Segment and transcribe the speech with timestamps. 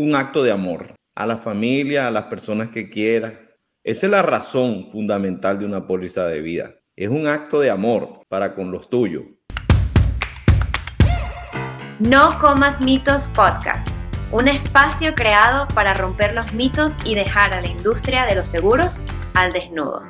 [0.00, 3.34] un acto de amor a la familia, a las personas que quieras.
[3.84, 6.70] Esa es la razón fundamental de una póliza de vida.
[6.96, 9.24] Es un acto de amor para con los tuyos.
[11.98, 14.00] No Comas Mitos Podcast,
[14.32, 19.04] un espacio creado para romper los mitos y dejar a la industria de los seguros
[19.34, 20.02] al desnudo.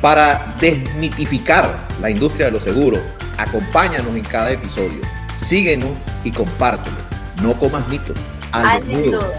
[0.00, 3.00] Para desmitificar la industria de los seguros,
[3.38, 5.00] acompáñanos en cada episodio.
[5.36, 6.96] Síguenos y compártelo.
[7.42, 8.16] No comas mitos
[8.52, 9.32] al, desnudo.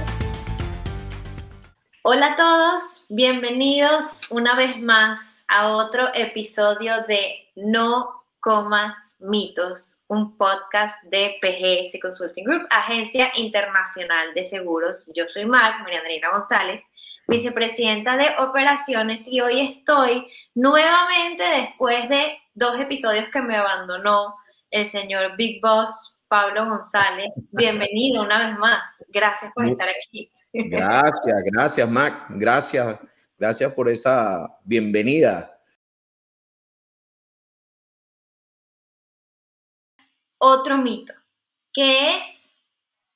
[2.03, 10.35] Hola a todos, bienvenidos una vez más a otro episodio de No Comas Mitos, un
[10.37, 15.11] podcast de PGS Consulting Group, Agencia Internacional de Seguros.
[15.15, 16.81] Yo soy Mac, María Andreina González,
[17.27, 24.35] vicepresidenta de operaciones y hoy estoy nuevamente después de dos episodios que me abandonó
[24.71, 27.31] el señor Big Boss Pablo González.
[27.51, 29.05] Bienvenido una vez más.
[29.09, 30.31] Gracias por estar aquí.
[30.51, 32.25] Gracias, gracias, Mac.
[32.29, 32.99] Gracias,
[33.37, 35.61] gracias por esa bienvenida.
[40.39, 41.13] Otro mito,
[41.71, 42.55] que es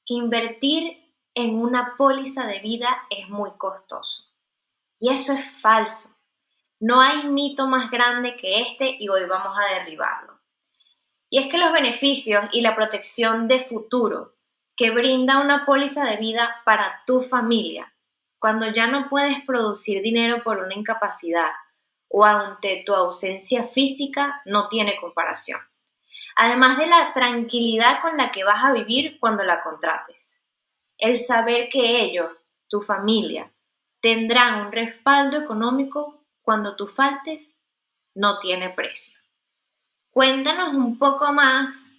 [0.06, 4.32] que invertir en una póliza de vida es muy costoso.
[5.00, 6.16] Y eso es falso.
[6.80, 10.37] No hay mito más grande que este y hoy vamos a derribarlo.
[11.30, 14.36] Y es que los beneficios y la protección de futuro
[14.76, 17.94] que brinda una póliza de vida para tu familia
[18.40, 21.52] cuando ya no puedes producir dinero por una incapacidad
[22.10, 25.60] o ante tu ausencia física no tiene comparación.
[26.36, 30.42] Además de la tranquilidad con la que vas a vivir cuando la contrates.
[30.98, 32.32] El saber que ellos,
[32.70, 33.52] tu familia,
[34.00, 37.60] tendrán un respaldo económico cuando tú faltes
[38.14, 39.17] no tiene precio.
[40.18, 41.94] Cuéntanos un poco más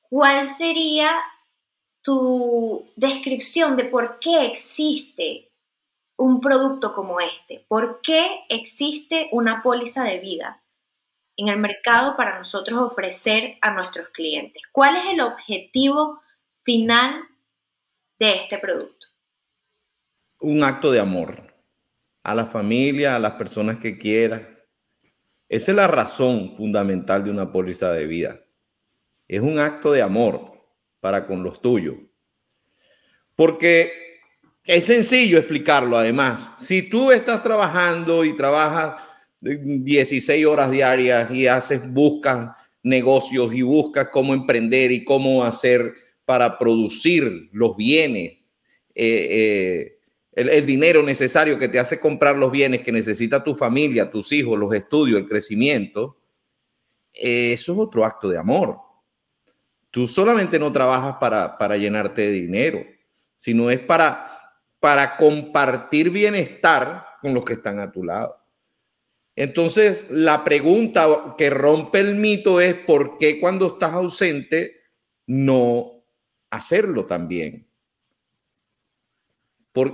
[0.00, 1.12] cuál sería
[2.02, 5.48] tu descripción de por qué existe
[6.16, 10.60] un producto como este, por qué existe una póliza de vida
[11.36, 14.60] en el mercado para nosotros ofrecer a nuestros clientes.
[14.72, 16.20] ¿Cuál es el objetivo
[16.64, 17.22] final
[18.18, 19.06] de este producto?
[20.40, 21.54] Un acto de amor
[22.24, 24.57] a la familia, a las personas que quieran.
[25.48, 28.40] Esa es la razón fundamental de una póliza de vida.
[29.26, 30.52] Es un acto de amor
[31.00, 31.96] para con los tuyos.
[33.34, 33.90] Porque
[34.64, 36.50] es sencillo explicarlo además.
[36.58, 39.00] Si tú estás trabajando y trabajas
[39.40, 42.50] 16 horas diarias y haces, buscas
[42.82, 45.94] negocios y buscas cómo emprender y cómo hacer
[46.24, 48.32] para producir los bienes,
[48.94, 49.97] eh, eh,
[50.38, 54.58] el, dinero necesario que te hace comprar los bienes que necesita tu familia, tus hijos,
[54.58, 56.16] los estudios, el crecimiento,
[57.12, 58.78] eso es otro acto de amor.
[59.90, 62.84] Tú solamente no trabajas para, llenarte de dinero,
[63.36, 68.36] sino es para, para compartir bienestar con los que están a tu lado.
[69.34, 74.82] Entonces, la pregunta que rompe el mito es por qué cuando estás ausente
[75.26, 76.04] no
[76.50, 77.67] hacerlo también.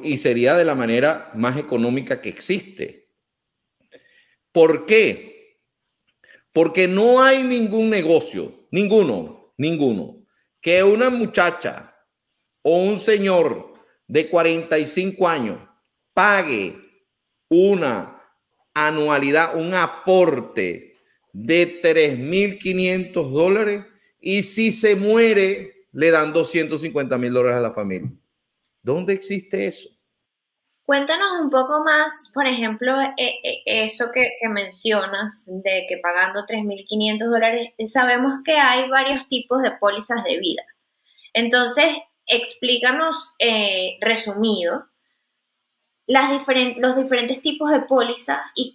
[0.03, 3.11] Y sería de la manera más económica que existe.
[4.53, 5.59] ¿Por qué?
[6.53, 10.25] Porque no hay ningún negocio, ninguno, ninguno,
[10.61, 11.94] que una muchacha
[12.62, 13.73] o un señor
[14.06, 15.59] de 45 años
[16.12, 16.77] pague
[17.49, 18.23] una
[18.73, 20.97] anualidad, un aporte
[21.33, 23.84] de 3.500 dólares
[24.21, 28.11] y si se muere le dan 250 mil dólares a la familia.
[28.84, 29.89] ¿Dónde existe eso?
[30.84, 37.31] Cuéntanos un poco más, por ejemplo, e, e, eso que, mencionas de que pagando 3.500
[37.31, 40.62] dólares, sabemos que hay varios tipos de pólizas de vida.
[41.33, 41.87] Entonces,
[42.27, 44.84] explícanos eh, resumido
[46.06, 48.75] los diferentes tipos de póliza y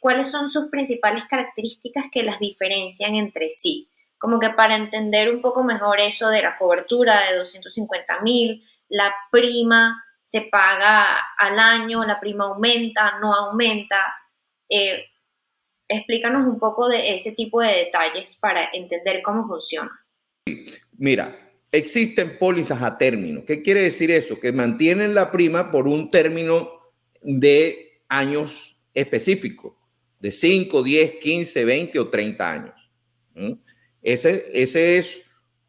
[0.00, 3.88] cuáles son sus principales características que las diferencian entre sí.
[4.18, 9.12] Como que para entender un poco mejor eso de la cobertura de 250 mil, la
[9.30, 11.06] prima se paga
[11.38, 13.96] al año, la prima aumenta, no aumenta.
[14.68, 15.06] Eh,
[15.88, 19.90] explícanos un poco de ese tipo de detalles para entender cómo funciona.
[20.98, 23.44] Mira, existen pólizas a término.
[23.46, 24.38] ¿Qué quiere decir eso?
[24.38, 26.70] Que mantienen la prima por un término
[27.22, 29.74] de años específicos,
[30.20, 32.74] de 5, 10, 15, 20 o 30 años.
[34.02, 35.22] Esa ese es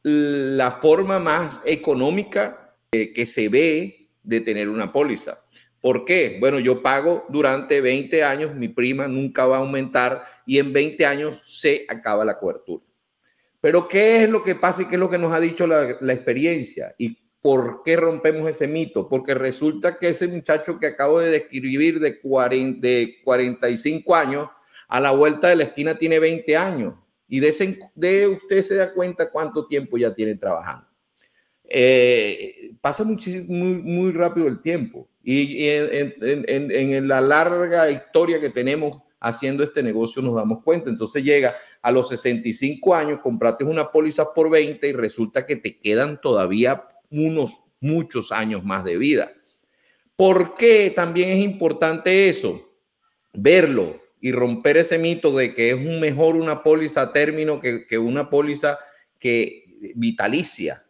[0.03, 5.43] la forma más económica que se ve de tener una póliza.
[5.81, 6.37] ¿Por qué?
[6.39, 11.05] Bueno, yo pago durante 20 años, mi prima nunca va a aumentar y en 20
[11.05, 12.83] años se acaba la cobertura.
[13.61, 16.13] Pero ¿qué es lo que pasa y qué es lo que nos ha dicho la,
[16.13, 16.95] experiencia?
[16.97, 19.07] Y ¿Por qué rompemos ese mito?
[19.07, 24.49] Porque resulta que ese muchacho que acabo de describir de, 40, de 45 años,
[24.89, 26.95] a la vuelta de la esquina tiene 20 años.
[27.29, 30.88] Y de, de usted se da cuenta cuánto tiempo ya tiene trabajando.
[31.71, 33.17] Eh, pasa muy,
[33.47, 35.07] muy, rápido el tiempo.
[35.23, 40.89] Y, en, la larga historia que tenemos haciendo este negocio nos damos cuenta.
[40.89, 45.77] Entonces llega a los 65 años, compraste una póliza por 20 y resulta que te
[45.77, 49.31] quedan todavía unos muchos años más de vida.
[50.15, 52.73] ¿Por qué también es importante eso?
[53.33, 57.97] Verlo y romper ese mito de que es mejor una póliza a término que, que
[57.97, 58.79] una póliza
[59.17, 60.83] que vitalicia.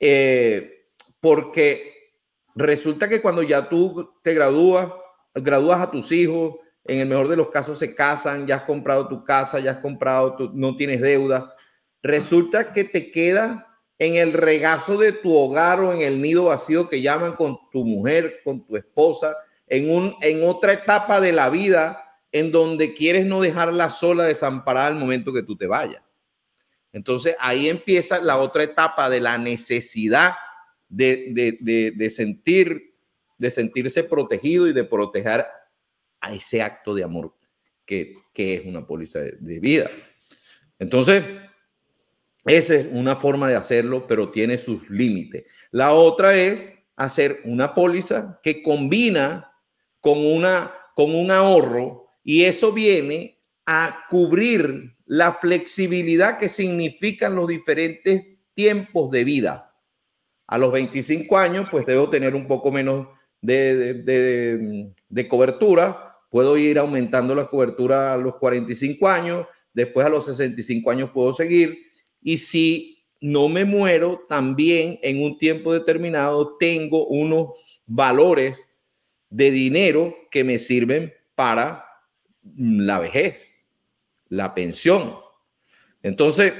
[0.00, 0.86] Eh,
[1.20, 2.14] porque
[2.54, 4.90] resulta que cuando ya tú te gradúas,
[5.34, 9.06] gradúas a tus hijos, en el mejor de los casos se casan, ya has comprado
[9.06, 11.54] tu casa, ya has comprado, tu, no tienes deuda.
[12.02, 13.66] Resulta que te queda
[13.98, 17.84] en el regazo de tu hogar o en el nido vacío que llaman con tu
[17.84, 19.36] mujer, con tu esposa,
[19.66, 24.86] en, un, en otra etapa de la vida en donde quieres no dejarla sola, desamparada
[24.86, 26.02] al momento que tú te vayas.
[26.92, 30.34] Entonces ahí empieza la otra etapa de la necesidad
[30.88, 32.94] de, de, de sentir,
[33.38, 35.46] de sentirse protegido y de proteger
[36.20, 37.34] a ese acto de amor
[37.90, 39.90] que, es una póliza de, vida.
[40.78, 41.24] Entonces,
[42.46, 45.44] esa es una forma de hacerlo, pero tiene sus límites.
[45.70, 49.52] La otra es hacer una póliza que combina
[50.00, 53.39] con, una, con un ahorro y eso viene
[53.72, 58.20] a cubrir la flexibilidad que significan los diferentes
[58.52, 59.76] tiempos de vida.
[60.48, 63.06] A los 25 años, pues debo tener un poco menos
[63.40, 63.94] de,
[65.08, 70.90] de, cobertura, Puedo ir aumentando la cobertura a los 45 años, después a los 65
[70.90, 71.76] años puedo seguir.
[72.22, 78.60] Y si no me muero, también en un tiempo determinado tengo unos valores
[79.28, 81.84] de dinero que me sirven para
[82.56, 83.49] la vejez,
[84.30, 85.16] la pensión.
[86.02, 86.54] Entonces,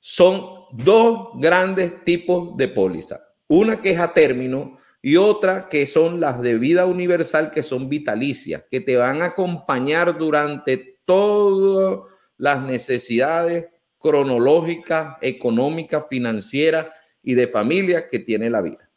[0.00, 3.20] son dos grandes tipos de póliza.
[3.48, 7.88] Una que es a término, y otra que son las de vida universal, que son
[7.88, 13.66] vitalicias, que te van a acompañar durante todas las necesidades
[13.98, 16.88] cronológicas, económicas, financieras
[17.22, 18.90] y de familia que tiene la vida.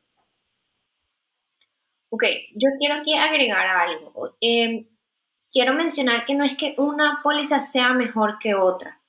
[2.10, 2.24] Ok,
[2.56, 4.36] yo quiero aquí agregar algo.
[4.42, 4.88] Em,
[5.52, 9.02] quiero mencionar que no es que una póliza sea mejor que otra.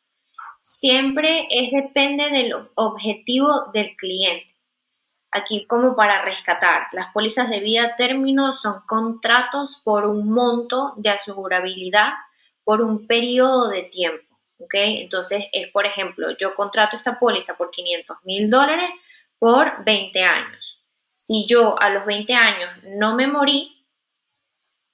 [0.58, 4.50] Siempre es depende del objetivo del cliente
[5.30, 6.88] aquí como para rescatar.
[6.92, 12.12] Las pólizas de vida término son contratos por un monto de asegurabilidad
[12.64, 14.38] por un periodo de tiempo.
[14.72, 18.90] Entonces es, por ejemplo, yo contrato esta póliza por 500 mil dólares
[19.38, 20.82] por 20 años.
[21.14, 23.79] Si yo a los 20 años no me morí,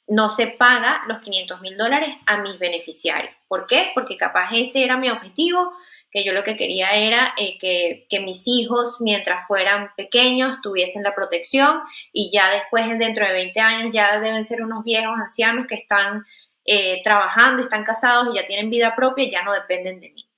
[0.07, 3.35] no se paga los 500 mil dólares a mis beneficiarios.
[3.49, 3.91] ¿Por qué?
[3.95, 5.73] Porque capaz ese era mi objetivo,
[6.11, 11.15] que yo lo que quería era eh, que, mis hijos, mientras fueran pequeños, tuviesen la
[11.15, 11.83] protección
[12.13, 16.25] y ya después, dentro de 20 años, ya deben ser unos viejos ancianos que están
[16.65, 20.29] eh, trabajando, están casados y ya tienen vida propia y ya no dependen de mí.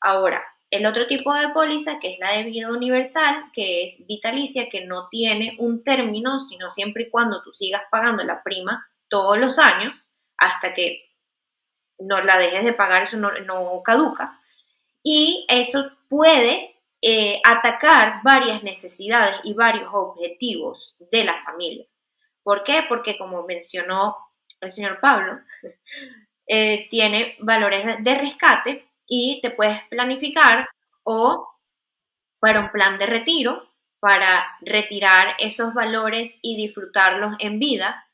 [0.00, 4.68] Ahora, el otro tipo de póliza, que es la de vida universal, que es vitalicia,
[4.68, 9.36] que no tiene un término, sino siempre y cuando tú sigas pagando la prima todos
[9.36, 11.04] los años, hasta que
[11.98, 14.40] no la dejes de pagar, eso no caduca
[15.02, 21.86] y eso puede eh, atacar varias necesidades y varios objetivos de la familia.
[22.42, 22.84] ¿Por qué?
[22.88, 24.16] Porque como mencionó
[24.60, 25.40] el señor Pablo,
[26.46, 30.68] eh, tiene valores de rescate y te puedes planificar
[31.02, 31.48] o
[32.38, 33.68] para un plan de retiro
[34.00, 38.08] para retirar esos valores y disfrutarlos en vida.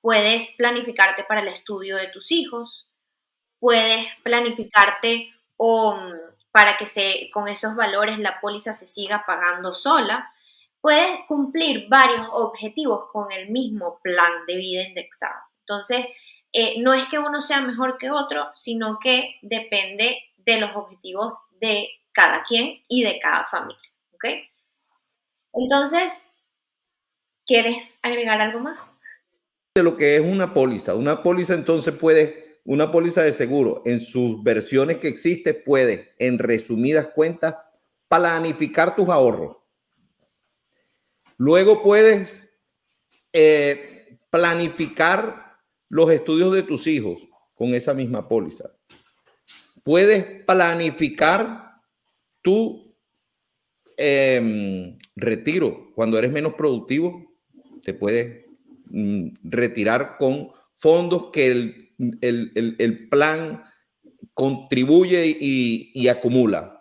[0.00, 2.88] Puedes planificarte para el estudio de tus hijos,
[3.58, 6.12] puedes planificarte o mm,
[6.50, 10.32] para que se, con esos valores la póliza se siga pagando sola,
[10.80, 15.38] puedes cumplir varios objetivos con el mismo plan de vida indexado.
[15.60, 16.06] Entonces,
[16.52, 21.34] eh, no es que uno sea mejor que otro, sino que depende de los objetivos
[21.60, 23.78] de cada quien y de cada familia.
[24.14, 24.24] ¿Ok?
[25.52, 26.32] Entonces,
[27.46, 28.89] ¿quieres agregar algo más?
[29.74, 30.94] De lo que es una póliza.
[30.94, 36.38] Una póliza entonces puede una póliza de seguro en sus versiones que existe puede, en
[36.38, 37.56] resumidas cuentas,
[38.08, 39.56] planificar tus ahorros.
[41.36, 42.50] Luego puedes
[43.32, 45.58] eh, planificar
[45.88, 48.70] los estudios de tus hijos con esa misma póliza.
[49.82, 51.80] Puedes planificar
[52.42, 52.94] tu
[53.96, 55.92] em, retiro.
[55.94, 57.34] Cuando eres menos productivo,
[57.82, 58.44] te puedes
[59.42, 61.46] retirar con fondos que
[62.20, 63.62] el, plan
[64.34, 66.76] contribuye y, acumula.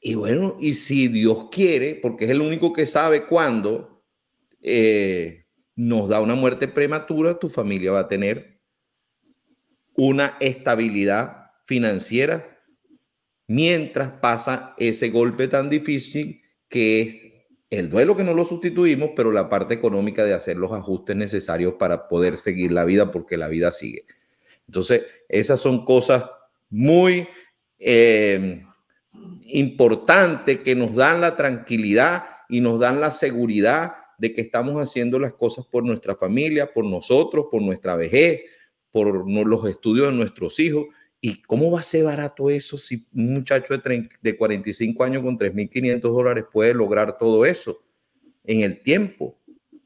[0.00, 4.04] Y bueno, y si Dios quiere, porque es el único que sabe cuándo
[4.60, 8.60] eh, nos da una muerte prematura, tu familia va a tener
[9.96, 12.60] una estabilidad financiera
[13.46, 17.23] mientras pasa ese golpe tan difícil que es
[17.78, 21.74] el duelo que no lo sustituimos, pero la parte económica de hacer los ajustes necesarios
[21.74, 24.04] para poder seguir la vida, porque la vida sigue.
[24.66, 26.24] Entonces, esas son cosas
[26.70, 27.28] muy
[27.78, 28.62] eh,
[29.46, 35.18] importantes que nos dan la tranquilidad y nos dan la seguridad de que estamos haciendo
[35.18, 38.42] las cosas por nuestra familia, por nosotros, por nuestra vejez,
[38.90, 40.86] por los estudios de nuestros hijos
[41.26, 45.38] ¿Y cómo va a ser barato eso si un muchacho de, de 45 años con
[45.38, 47.82] 3.500 dólares puede lograr todo eso
[48.44, 49.34] en el tiempo?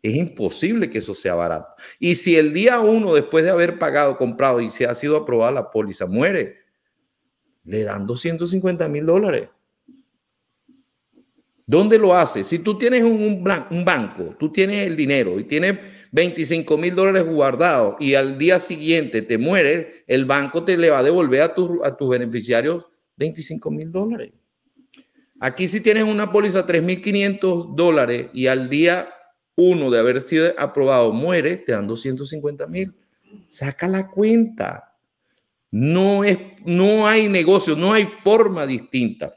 [0.02, 1.76] Es imposible que eso sea barato.
[2.00, 5.52] Y si el día uno, después de haber pagado, comprado y se ha sido aprobada
[5.52, 6.56] la póliza, muere,
[7.62, 9.48] le dan 250 mil dólares.
[11.68, 12.44] ¿Dónde lo hace?
[12.44, 15.78] Si tú tienes un, un, banco, tú tienes el dinero y tienes
[16.12, 21.00] 25 mil dólares guardados y al día siguiente te mueres, el banco te le va
[21.00, 24.32] a devolver a, a tus beneficiarios 25 mil dólares.
[25.40, 29.10] Aquí si tienes una póliza 3.500 dólares y al día
[29.54, 32.94] uno de haber sido aprobado muere, te dan 250 mil.
[33.46, 34.96] Saca la cuenta.
[35.70, 39.34] No, es, no hay negocio, no hay forma distinta.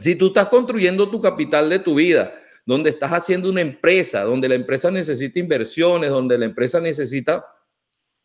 [0.00, 2.32] Si tú estás construyendo tu capital de tu vida,
[2.64, 7.44] donde estás haciendo una empresa, donde la empresa necesita inversiones, donde la empresa necesita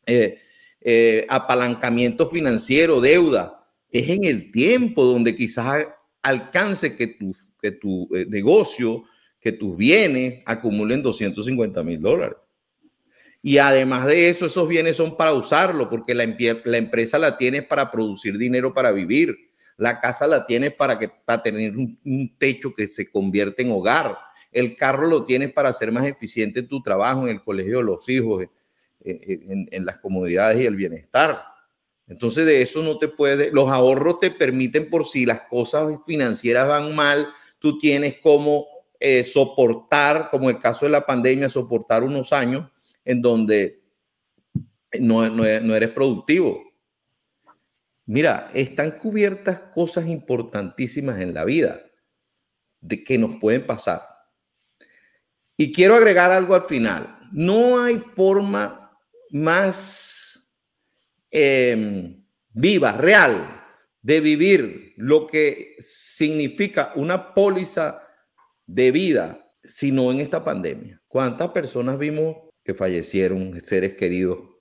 [0.05, 0.37] eh,
[0.81, 5.87] eh, apalancamiento financiero, deuda, es en el tiempo donde quizás
[6.21, 9.05] alcance que tu, que tu eh, negocio,
[9.39, 12.37] que tus bienes acumulen 250 mil dólares.
[13.41, 16.25] Y además de eso, esos bienes son para usarlo, porque la,
[16.65, 21.09] la empresa la tienes para producir dinero para vivir la casa la tienes para, que,
[21.25, 24.17] para tener un, techo que se convierte en hogar.
[24.51, 28.07] El carro lo tienes para hacer más eficiente tu trabajo en el colegio de los
[28.09, 28.45] hijos,
[29.03, 31.43] en, en las comodidades y el bienestar.
[32.07, 36.67] Entonces de eso no te puede, los ahorros te permiten por si las cosas financieras
[36.67, 38.67] van mal, tú tienes como
[38.99, 42.69] eh, soportar, como el caso de la pandemia, soportar unos años
[43.05, 43.81] en donde
[44.99, 46.72] no, no eres productivo.
[48.05, 51.81] Mira, están cubiertas cosas importantísimas en la vida
[52.81, 54.01] de que nos pueden pasar.
[55.55, 57.29] Y quiero agregar algo al final.
[57.31, 58.91] No hay forma
[59.31, 60.45] más
[61.31, 63.62] em, viva, real,
[64.01, 68.03] de vivir lo que significa una póliza
[68.65, 71.01] de vida, sino en esta pandemia.
[71.07, 74.52] ¿Cuántas personas vimos que fallecieron, seres queridos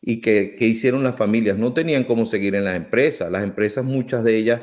[0.00, 1.58] y que, hicieron las familias.
[1.58, 3.30] No tenían cómo seguir en las empresas.
[3.30, 4.62] Las empresas, muchas de ellas,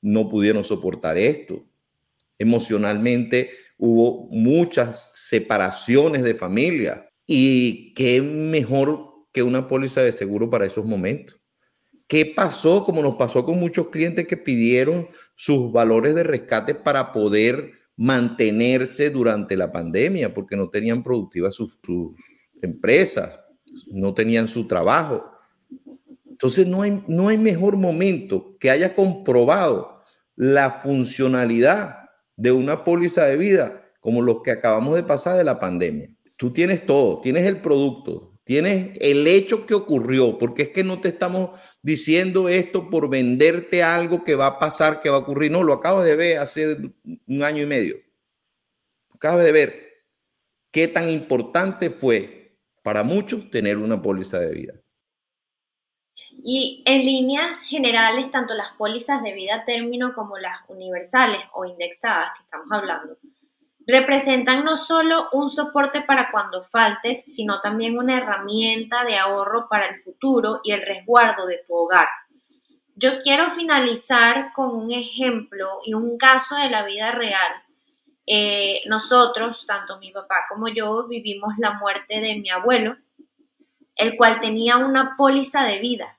[0.00, 1.64] no pudieron soportar esto.
[2.38, 7.08] Emocionalmente hubo muchas separaciones de familia.
[7.26, 11.40] Y qué mejor que una póliza de seguro para esos momentos.
[12.06, 12.84] ¿Qué pasó?
[12.84, 19.10] Como nos pasó con muchos clientes que pidieron sus valores de rescate para poder mantenerse
[19.10, 21.78] durante la pandemia, porque no tenían productivas sus
[22.60, 23.40] empresas,
[23.86, 25.30] no tenían su trabajo.
[26.28, 30.02] Entonces no hay, no hay mejor momento que haya comprobado
[30.36, 35.58] la funcionalidad de una póliza de vida como los que acabamos de pasar de la
[35.58, 36.10] pandemia.
[36.36, 41.00] Tú tienes todo, tienes el producto, tienes el hecho que ocurrió, porque es que no
[41.00, 45.50] te estamos diciendo esto por venderte algo que va a pasar, que va a ocurrir.
[45.50, 46.76] No, lo acabo de ver hace
[47.26, 47.96] un año y medio.
[49.14, 49.74] Acabo de ver
[50.70, 52.43] qué tan importante fue
[52.84, 54.74] para muchos tener una póliza de vida.
[56.44, 62.36] Y en líneas generales, tanto las pólizas de vida término como las universales o indexadas
[62.36, 63.16] que estamos hablando,
[63.86, 69.88] representan no solo un soporte para cuando faltes, sino también una herramienta de ahorro para
[69.88, 72.08] el futuro y el resguardo de tu hogar.
[72.96, 77.64] Yo quiero finalizar con un ejemplo y un caso de la vida real
[78.26, 82.96] eh, nosotros, tanto mi papá como yo, vivimos la muerte de mi abuelo,
[83.96, 86.18] el cual tenía una póliza de vida.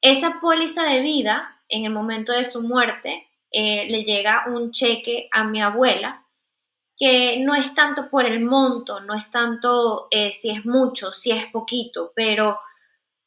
[0.00, 5.28] Esa póliza de vida, en el momento de su muerte, eh, le llega un cheque
[5.32, 6.26] a mi abuela,
[6.96, 11.30] que no es tanto por el monto, no es tanto eh, si es mucho, si
[11.30, 12.58] es poquito, pero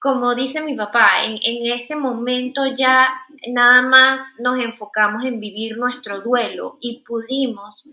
[0.01, 1.39] como dice mi papá, en,
[1.71, 3.07] ese momento ya
[3.47, 7.87] nada más nos enfocamos en vivir nuestro duelo y pudimos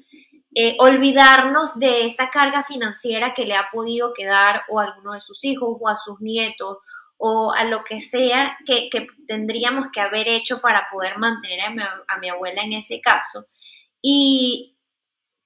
[0.55, 5.21] eh, olvidarnos de esa carga financiera que le ha podido quedar o a alguno de
[5.21, 6.79] sus hijos o a sus nietos
[7.19, 8.89] o a lo que sea que,
[9.27, 13.49] tendríamos que haber hecho para poder mantener a mi, a mi abuela en ese caso.
[14.01, 14.78] Y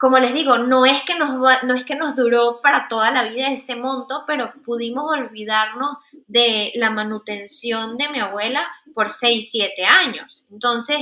[0.03, 3.23] como les digo, no es, que nos no es que nos duró para toda la
[3.23, 9.85] vida ese monto, pero pudimos olvidarnos de la manutención de mi abuela por 6, 7
[9.85, 10.45] años.
[10.51, 10.99] Entonces,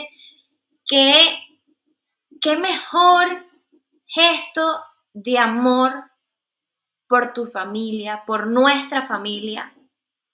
[0.86, 1.34] ¿qué,
[2.42, 3.42] qué mejor
[4.06, 4.82] gesto
[5.14, 5.94] de amor
[7.08, 9.72] por tu familia, por nuestra familia,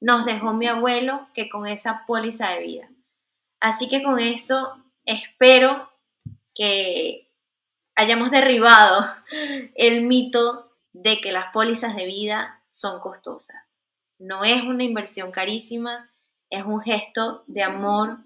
[0.01, 2.91] nos dejó mi abuelo que con esa póliza de vida.
[3.61, 5.89] Así que con esto espero
[6.53, 7.26] que
[7.97, 9.07] hayamos derribado
[9.75, 13.57] el mito de que las pólizas de vida son costosas.
[14.19, 16.11] No es una inversión carísima,
[16.51, 18.19] es un gesto de amor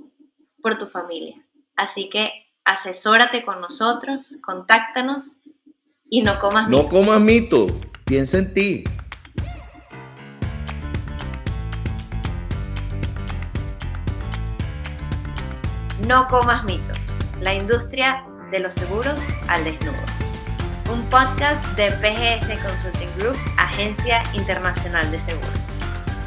[0.61, 1.37] por tu familia.
[1.77, 5.31] Así que asesórate con nosotros, contáctanos
[6.09, 6.83] y no comas mito.
[6.83, 7.67] No comas mito,
[8.05, 8.85] piensa en ti.
[16.07, 16.99] No comas mitos.
[17.41, 19.97] La industria de los seguros al desnudo.
[20.93, 25.70] Un podcast de PGS Consulting Group, Agencia Internacional de Seguros.